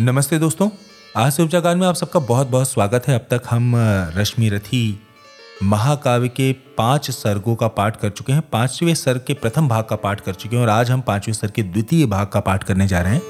[0.00, 0.68] नमस्ते दोस्तों,
[1.16, 3.72] आज से उपजागान में आप सबका बहुत बहुत स्वागत है। अब तक हम
[4.16, 5.00] रश्मि रथी
[5.62, 9.96] महाकाव्य के पाँच सर्गों का पाठ कर चुके हैं। पाँचवें सर्ग के प्रथम भाग का
[9.96, 12.86] पाठ कर चुके हैं और आज हम पाँचवें सर्ग के द्वितीय भाग का पाठ करने
[12.88, 13.22] जा रहे हैं।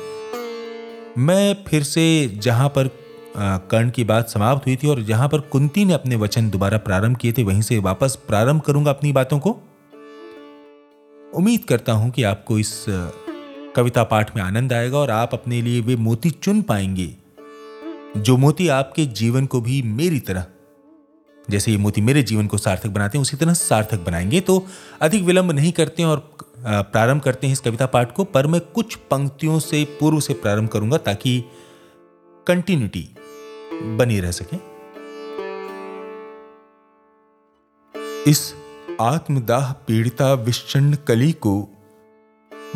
[1.18, 2.04] मैं फिर से
[2.36, 2.90] जहाँ पर
[3.36, 7.16] कर्ण की बात समाप्त हुई थी और जहाँ पर कुंती ने अपने वचन दोबारा प्रारंभ
[7.16, 9.56] किए थे, वहीं से वापस प्रारंभ करूँगा अपनी बातों को।
[11.34, 12.84] उम्मीद करता हूँ कि आपको इस
[13.78, 17.06] कविता पाठ में आनंद आएगा और आप अपने लिए वे मोती चुन पाएँगे,
[18.16, 20.46] जो मोती आपके जीवन को भी मेरी तरह,
[21.50, 24.66] जैसे ये मोती मेरे जीवन को सार्थक बनाते हैं, उसी तरह सार्थक बनाएँगे। तो
[25.00, 26.18] अधिक विलंब नहीं करते हैं और
[26.58, 30.68] प्रारंभ करते हैं इस कविता पाठ को, पर मैं कुछ पंक्तियों से पूर्व से प्रारंभ
[30.68, 31.40] करूँगा ताकि
[32.46, 33.08] कंटिन्यूटी
[33.96, 34.56] बनी रह सके।
[38.30, 38.54] इस
[39.00, 41.58] आत्मदाह पीड़िता विषण कली को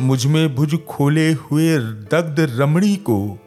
[0.01, 3.38] मुझमें भुज खोले हुए दग्ध रमणी को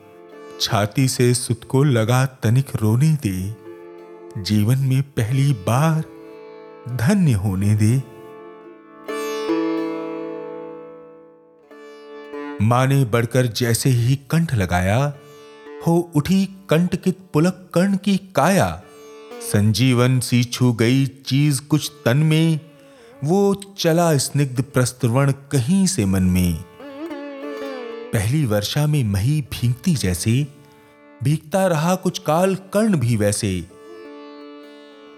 [0.61, 3.55] छाती से सुत को लगा तनिक रोने दे।
[4.41, 6.03] जीवन में पहली बार
[6.95, 7.97] धन्य होने दे।
[12.61, 15.13] माँ ने बढ़कर जैसे ही कंठ लगाया,
[15.87, 18.81] हो उठी कंटकित पुलक कर्ण की काया।
[19.41, 22.59] संजीवन सी छू गई चीज़ कुछ तन में
[23.23, 26.63] वो चला स्निग्ध प्रस्तवण कहीं से मन में।
[28.13, 30.47] पहली वर्षा में मही भीगती जैसे,
[31.23, 33.61] भीगता रहा कुछ काल कर्ण भी वैसे।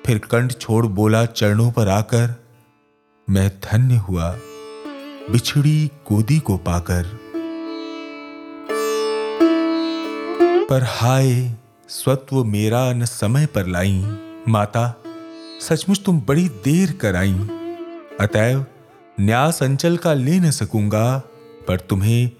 [0.06, 2.44] फिर कंठ छोड़ बोला चरणों पर आकर,
[3.30, 4.38] मैं धन्य हुआ,
[5.32, 7.20] बिछड़ी गोदी को पाकर।
[10.70, 11.54] पर हाय,
[11.90, 15.02] स्वत्व मेरा न समय पर लाई। माता,
[15.62, 17.57] सचमुच तुम बड़ी देर कर आई।
[18.20, 18.66] अतएव
[19.20, 21.24] न्यास अंचल का ले न सकूँगा,
[21.68, 22.32] पर तुम्हें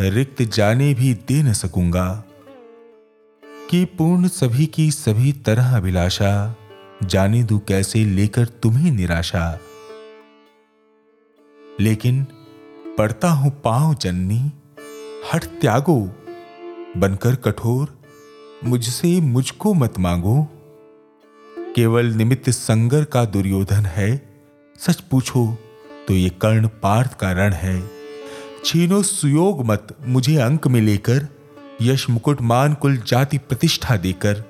[0.00, 2.24] रिक्त जाने भी दे न सकूँगा।
[3.70, 6.56] कि पूर्ण सभी की सभी तरह अभिलाषा,
[7.02, 9.58] जाने दू कैसे लेकर तुम्हें निराशा।
[11.80, 12.26] लेकिन
[12.98, 14.52] पढ़ता हूँ पाँव जननी
[15.34, 16.10] हट त्यागो,
[16.96, 17.98] बनकर कठोर,
[18.64, 20.48] मुझसे मुझको मत मांगो।
[21.76, 24.31] केवल निमित्त संगर का दुर्योधन है
[24.82, 25.46] सच पूछो
[26.08, 27.82] तो ये कर्ण पार्थ का रण है।
[28.64, 31.26] छीनो सुयोग मत मुझे अंक में लेकर,
[31.82, 34.42] यश मुकुट मान कुल जाति प्रतिष्ठा देकर।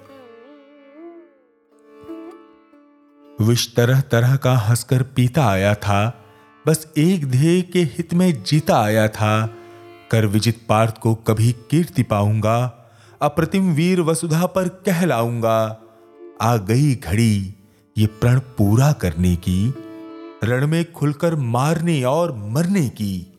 [3.41, 6.25] विष तरह तरह का हंसकर पीता आया था,
[6.67, 9.47] बस एक ध्येय के हित में जीता आया था।
[10.11, 12.59] कर विजित पार्थ को कभी कीर्ति पाऊँगा,
[13.23, 15.61] अप्रतिम वीर वसुधा पर कहलाऊँगा।
[16.43, 17.55] आ गई घड़ी,
[17.97, 19.75] ये प्रण पूरा करने की।
[20.45, 23.39] रण में खुलकर मारने और मरने की।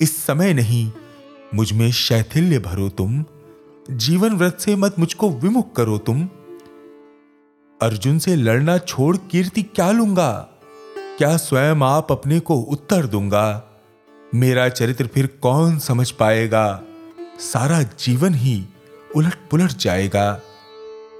[0.00, 0.92] इस समय नहीं,
[1.54, 3.24] मुझमें शैथिल्य भरो तुम।
[3.90, 6.28] जीवन व्रत से मत मुझको विमुख करो तुम।
[7.82, 10.48] अर्जुन से लड़ना छोड़ कीर्ति क्या लूँगा?
[10.98, 13.64] क्या स्वयं आप अपने को उत्तर दूँगा?
[14.34, 16.82] मेरा चरित्र फिर कौन समझ पाएगा?
[17.38, 18.64] सारा जीवन ही
[19.16, 20.40] उलट पुलट जाएगा।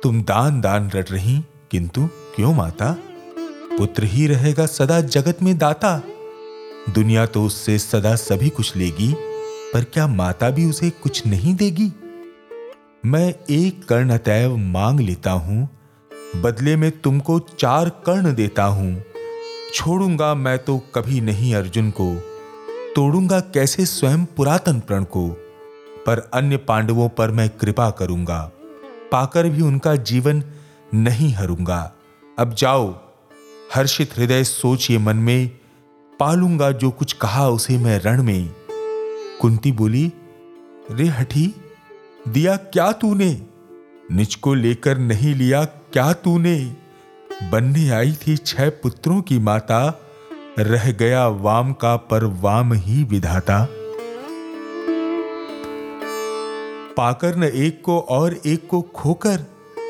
[0.03, 2.97] तुम दान दान रट रही, किंतु क्यों माता?
[3.71, 5.97] पुत्र ही रहेगा सदा जगत में दाता।
[6.89, 9.13] दुनिया तो उससे सदा सभी कुछ लेगी,
[9.75, 11.91] पर क्या माता भी उसे कुछ नहीं देगी?
[13.05, 15.69] मैं एक कर्ण अतैव मांग लेता हूँ,
[16.37, 19.03] बदले में तुमको चार कर्ण देता हूँ।
[19.75, 22.15] छोड़ूँगा मैं तो कभी नहीं अर्जुन को,
[22.95, 25.29] तोड़ूँगा कैसे स्वयं पुरातन प्रण को?
[26.07, 28.41] पर अन्य पांडवों पर मैं कृपा करूँगा,
[29.13, 30.43] पाकर भी उनका जीवन
[30.95, 31.81] नहीं हरूँगा।
[32.39, 32.93] अब जाओ।
[33.75, 35.51] हर्षित हृदय सोचिए मन में,
[36.21, 38.55] पालूँगा जो कुछ कहा उसे मैं रण में।
[39.41, 40.13] कुंती बोली,
[40.91, 41.55] रे हठी,
[42.29, 43.43] दिया क्या तूने?
[44.13, 46.77] निज को लेकर नहीं लिया क्या तूने?
[47.51, 50.01] बनने आई थी छह पुत्रों की माता,
[50.59, 53.69] रह गया वाम का पर वाम ही विधाता।
[56.97, 59.47] पाकर न एक को और एक को खोकर,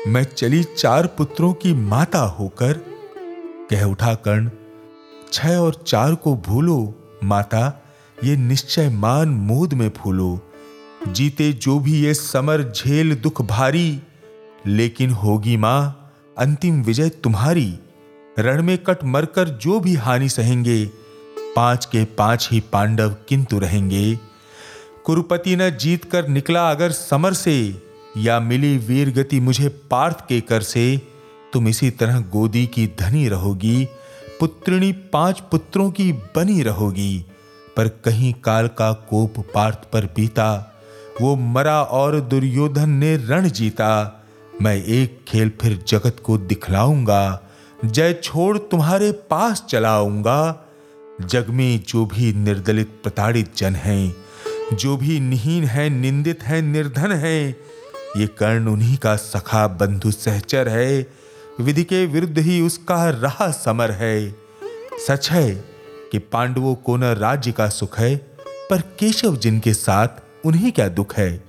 [0.07, 2.90] मैं चली चार पुत्रों की माता होकर।
[3.71, 4.49] कह उठा कर्ण,
[5.33, 7.81] छह और चार को भूलो, माता,
[8.23, 10.39] ये निश्चय मान मोद में फूलो।
[11.07, 14.01] जीते जो भी ये समर झेल दुख भारी,
[14.67, 17.79] लेकिन होगी माँ, अंतिम विजय तुम्हारी।
[18.39, 20.85] रण में कट मरकर जो भी हानि सहेंगे,
[21.55, 24.15] पाँच के पाँच ही पांडव किंतु रहेंगे।
[25.05, 27.81] कुरुपति न जीत कर निकला अगर समर से,
[28.17, 31.10] या मिली वीर गति मुझे पार्थ के कर से।
[31.53, 33.85] तुम इसी तरह गोदी की धनी रहोगी,
[34.39, 37.25] पुत्रिणी पाँच पुत्रों की बनी रहोगी,
[37.77, 40.67] पर कहीं काल का कोप पार्थ पर बीता
[41.21, 43.89] वो मरा और दुर्योधन ने रण जीता।
[44.61, 47.41] मैं एक खेल फिर जगत को दिखलाऊँगा,
[47.85, 50.67] जय छोड़ तुम्हारे पास चलाऊँगा।
[51.21, 54.15] जग में जो भी निर्दलित प्रताड़ित जन हैं,
[54.73, 57.49] जो भी निहीन है, निंदित है, निर्धन है,
[58.17, 61.01] ये कर्ण उन्हीं का सखा बंधु सहचर है।
[61.59, 64.35] विधि के विरुद्ध ही उसका रहा समर है।
[65.07, 65.55] सच है
[66.11, 68.15] कि पांडवों को न राज्य का सुख है,
[68.69, 70.07] पर केशव जिनके साथ
[70.45, 71.43] उन्हीं क्या दुख है?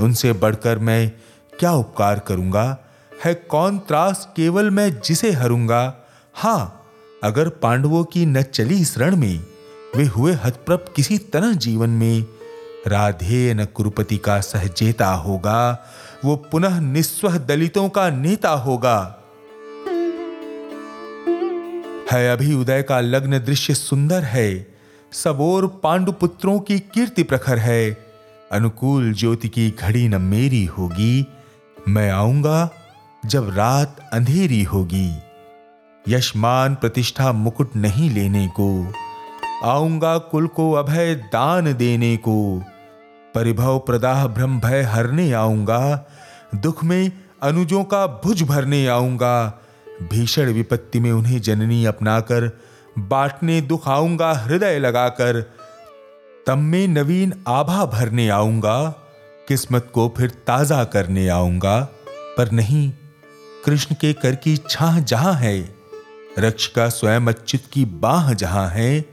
[0.00, 1.12] उनसे बढ़कर मैं
[1.58, 2.78] क्या उपकार करूँगा?
[3.24, 6.08] है कौन त्रास केवल मैं जिसे हरूँगा?
[6.34, 6.86] हाँ,
[7.24, 9.40] अगर पांडवों की न चली इस रण में,
[9.96, 12.26] वे हुए हतप्रभ किसी तरह जीवन में,
[12.86, 15.86] राधे न कुरुपति का सहजेता होगा,
[16.24, 19.22] वो पुनः निस्वह दलितों का नेता होगा।
[22.12, 24.66] है, अभी उदय का लग्न दृश्य सुंदर है।
[25.12, 28.06] सब और पांडुपुत्रों की कीर्ति प्रखर है।
[28.52, 31.26] अनुकूल ज्योति की घड़ी न मेरी होगी।
[31.88, 32.70] मैं आऊँगा
[33.26, 35.16] जब रात अंधेरी होगी।
[36.08, 38.92] यशमान प्रतिष्ठा मुकुट नहीं लेने को।
[39.64, 42.62] आऊँगा कुल को अभय दान देने को।
[43.34, 46.06] परिभव प्रदाह ब्रह्म भय हरने आऊँगा।
[46.54, 47.12] दुख में
[47.42, 49.60] अनुजों का भुज भरने आऊँगा।
[50.02, 52.60] भीषण विपत्ति में उन्हें जननी अपनाकर
[52.98, 55.40] बांटने दुख आऊँगा हृदय लगाकर।
[56.46, 58.90] तम में नवीन आभा भरने आऊँगा,
[59.48, 61.80] किस्मत को फिर ताज़ा करने आऊँगा।
[62.38, 62.92] पर नहीं,
[63.64, 65.74] कृष्ण के कर की छाह जहाँ है,
[66.38, 69.04] रक्ष का स्वयं अच्युत की बाह जहाँ है,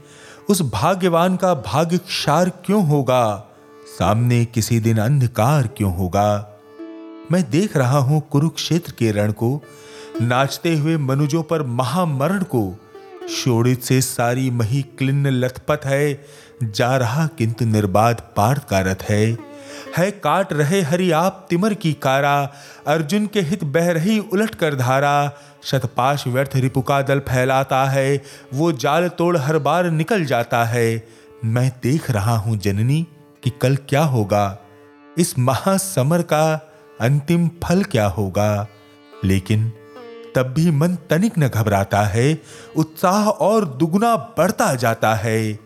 [0.49, 3.47] उस भाग्यवान का भाग्य क्षार क्यों होगा?
[3.99, 6.49] सामने किसी दिन अंधकार क्यों होगा?
[7.31, 9.63] मैं देख रहा हूँ कुरुक्षेत्र के रण को
[10.21, 12.79] नाचते हुए मनुजों पर महामरण को
[13.29, 16.25] शोड़ित से सारी मही क्लिन्न लथपथ है,
[16.63, 19.37] जा रहा किंतु निर्बाध पार्थ का रथ है।
[19.97, 22.53] है काट रहे हरि आप तिमर की कारा,
[22.87, 25.31] अर्जुन के हित बह रही उलट कर धारा।
[25.63, 28.21] शतपाश व्यर्थ रिपुका दल फैलाता है,
[28.53, 31.07] वो जाल तोड़ हर बार निकल जाता है।
[31.45, 33.07] मैं देख रहा हूँ जननी
[33.43, 34.57] कि कल क्या होगा,
[35.17, 36.69] इस महासमर का
[37.01, 38.67] अंतिम फल क्या होगा।
[39.25, 39.71] लेकिन
[40.35, 42.41] तब भी मन तनिक न घबराता है,
[42.75, 45.59] उत्साह और दुगुना बढ़ता जाता है।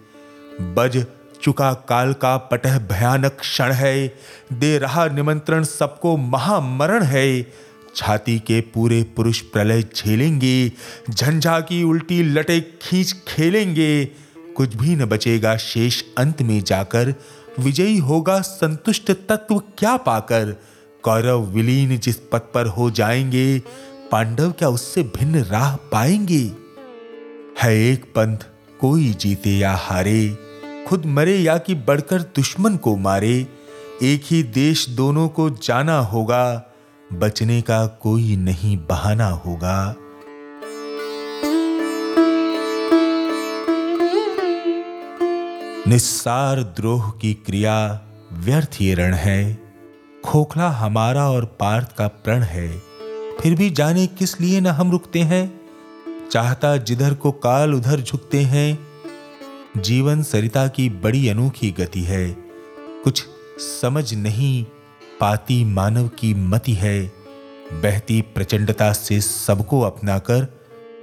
[0.62, 1.06] बज
[1.42, 4.08] चुका काल का पटह भयानक क्षण है,
[4.54, 7.52] दे रहा निमंत्रण सबको महामरण है।
[7.96, 10.72] छाती के पूरे पुरुष प्रलय झेलेंगे,
[11.10, 14.06] झंझा की उल्टी लटे खींच खेलेंगे।
[14.56, 17.14] कुछ भी न बचेगा शेष अंत में जाकर,
[17.60, 20.56] विजयी होगा संतुष्ट तत्व क्या पाकर।
[21.04, 23.62] कौरव विलीन जिस पथ पर हो जाएँगे
[24.12, 26.51] पांडव क्या उससे भिन्न राह पाएँगे?
[27.62, 28.38] है एक पंथ,
[28.81, 30.38] कोई जीते या हारे,
[30.88, 33.48] खुद मरे या कि बढ़कर दुश्मन को मारे,
[34.04, 36.63] एक ही देश दोनों को जाना होगा,
[37.13, 39.95] बचने का कोई नहीं बहाना होगा।
[45.88, 48.01] निस्सार द्रोह की क्रिया
[48.33, 49.59] व्यर्थ ये रण है,
[50.25, 52.87] खोखला हमारा और पार्थ का प्रण है।
[53.42, 55.62] फिर भी जाने किस लिए न हम रुकते हैं?
[56.31, 58.88] चाहता जिधर को काल उधर झुकते हैं।
[59.78, 62.36] जीवन सरिता की बड़ी अनोखी गति है।
[63.04, 63.25] कुछ
[63.60, 64.66] समझ नहीं
[65.19, 67.12] पाती मानव की मति है।
[67.73, 70.47] बहती प्रचंडता से सबको अपनाकर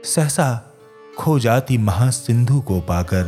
[0.05, 0.75] सहसा
[1.19, 3.25] खो जाती महासिंधु को पाकर।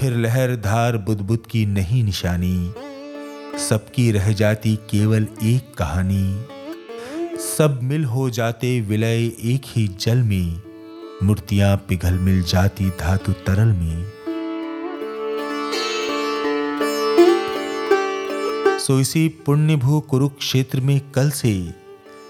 [0.00, 2.74] फिर लहर धार बुदबुद की नहीं निशानी।
[3.68, 6.44] सबकी रह जाती केवल एक कहानी।
[7.38, 10.62] सब मिल हो जाते विलय एक ही जल में।
[11.22, 14.04] मूर्तियाँ पिघल मिल जाती धातु तरल में।
[18.78, 21.74] सो इसी पुण्य भू कुरुक्षेत्र में कल से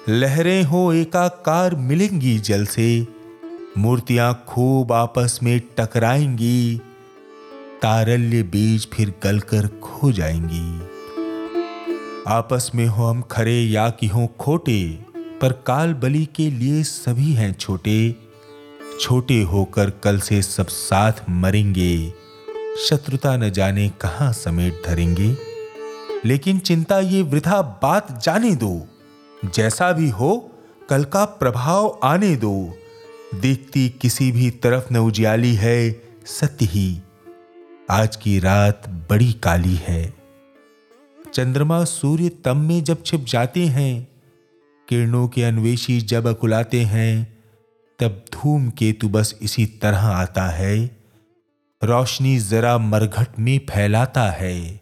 [0.08, 3.06] लहरें हो एकाकार मिलेंगी जल से।
[3.78, 6.80] मूर्तियाँ खूब आपस में टकराएँगी।
[7.82, 10.87] तारल्य बीज फिर गलकर खो जाएँगी।
[12.28, 17.32] आपस में हो हम खरे या कि हो खोटे, पर काल बलि के लिए सभी
[17.32, 18.16] हैं छोटे।
[19.00, 22.12] छोटे होकर कल से सब साथ मरेंगे।
[22.88, 25.36] शत्रुता न जाने कहाँ समेट धरेंगे।
[26.24, 28.86] लेकिन चिंता ये वृथा बात जाने दो।
[29.54, 30.50] जैसा भी हो,
[30.90, 32.74] कल का प्रभाव आने दो।
[33.40, 37.00] देखती किसी भी तरफ़ न उजियाली है सत्य ही।
[37.90, 40.17] आज की रात बड़ी काली है।
[41.38, 44.08] चंद्रमा सूर्य तम में जब छिप जाते हैं,
[44.88, 47.38] किरणों के अन्वेषी जब अकुलाते हैं,
[47.98, 50.96] तब धूम केतु बस इसी तरह आता है।
[51.84, 54.80] रोशनी जरा मरघट में फैलाता है।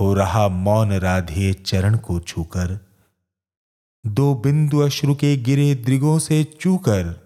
[0.00, 2.86] हो रहा मौन राधे चरण को छूकर।
[4.06, 7.20] दो बिंदु अश्रु के गिरे द्रिगों से चूकर।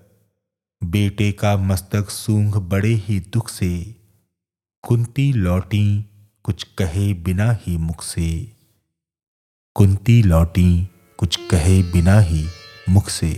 [0.85, 3.97] बेटे का मस्तक सूंघ बड़े ही दुख से।
[4.83, 6.10] कुंती लौटी
[6.45, 8.53] कुछ कहे बिना ही मुख से।
[9.75, 12.45] कुंती लौटी, कुछ कहे बिना ही
[12.89, 13.31] मुख से।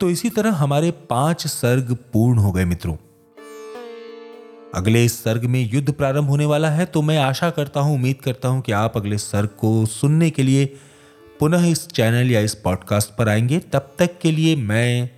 [0.00, 2.96] तो इसी तरह हमारे पाँच सर्ग पूर्ण हो गए मित्रों।
[4.74, 8.48] अगले सर्ग में युद्ध प्रारंभ होने वाला है तो मैं आशा करता हूँ, उम्मीद करता
[8.48, 10.74] हूँ कि आप अगले सर्ग को सुनने के लिए
[11.40, 15.10] पुनः इस चैनल या इस पॉडकास्ट पर आएँगे। तब तक के लिए मैं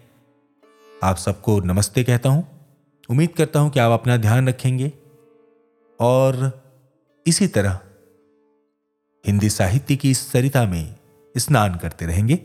[1.02, 2.68] आप सबको नमस्ते कहता हूँ।
[3.11, 4.92] उम्मीद करता हूँ कि आप अपना ध्यान रखेंगे।
[6.00, 6.62] और
[7.26, 7.80] इसी तरह
[9.26, 10.96] हिंदी साहित्य की इस सरिता में
[11.37, 12.37] स्नान करते रहेंगे।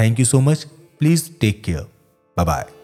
[0.00, 0.64] Thank you so much
[0.98, 1.86] please take care
[2.44, 2.81] bye bye.